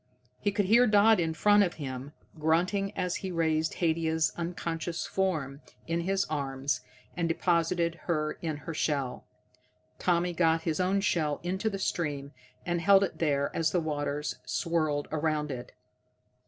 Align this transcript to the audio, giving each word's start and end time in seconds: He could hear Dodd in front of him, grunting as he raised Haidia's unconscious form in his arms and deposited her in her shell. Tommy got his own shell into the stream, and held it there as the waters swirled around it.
He 0.39 0.51
could 0.51 0.65
hear 0.65 0.87
Dodd 0.87 1.19
in 1.19 1.35
front 1.35 1.61
of 1.61 1.75
him, 1.75 2.13
grunting 2.39 2.91
as 2.97 3.17
he 3.17 3.31
raised 3.31 3.75
Haidia's 3.75 4.31
unconscious 4.35 5.05
form 5.05 5.61
in 5.85 6.01
his 6.01 6.25
arms 6.25 6.81
and 7.15 7.29
deposited 7.29 7.99
her 8.07 8.31
in 8.41 8.57
her 8.65 8.73
shell. 8.73 9.27
Tommy 9.99 10.33
got 10.33 10.63
his 10.63 10.79
own 10.79 11.01
shell 11.01 11.39
into 11.43 11.69
the 11.69 11.77
stream, 11.77 12.31
and 12.65 12.81
held 12.81 13.03
it 13.03 13.19
there 13.19 13.55
as 13.55 13.69
the 13.69 13.79
waters 13.79 14.39
swirled 14.43 15.07
around 15.11 15.51
it. 15.51 15.71